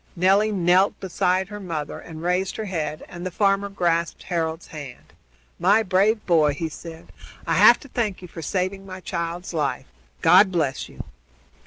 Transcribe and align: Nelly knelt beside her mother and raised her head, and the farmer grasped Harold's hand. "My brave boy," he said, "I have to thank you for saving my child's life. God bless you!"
Nelly 0.15 0.51
knelt 0.51 0.99
beside 0.99 1.49
her 1.49 1.59
mother 1.59 1.99
and 1.99 2.23
raised 2.23 2.55
her 2.55 2.65
head, 2.65 3.05
and 3.07 3.23
the 3.23 3.29
farmer 3.29 3.69
grasped 3.69 4.23
Harold's 4.23 4.65
hand. 4.69 5.13
"My 5.59 5.83
brave 5.83 6.25
boy," 6.25 6.55
he 6.55 6.69
said, 6.69 7.11
"I 7.45 7.53
have 7.53 7.79
to 7.81 7.87
thank 7.87 8.23
you 8.23 8.27
for 8.27 8.41
saving 8.41 8.83
my 8.83 8.99
child's 8.99 9.53
life. 9.53 9.85
God 10.23 10.51
bless 10.51 10.89
you!" 10.89 11.03